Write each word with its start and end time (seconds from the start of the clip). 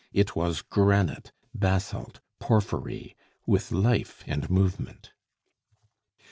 It 0.13 0.35
was 0.35 0.63
granite, 0.63 1.31
basalt, 1.53 2.21
porphyry, 2.39 3.15
with 3.45 3.71
life 3.71 4.23
and 4.25 4.49
movement. 4.49 5.11